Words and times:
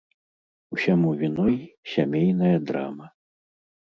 Усяму 0.77 1.11
віной 1.19 1.57
сямейная 1.91 2.55
драма. 2.73 3.07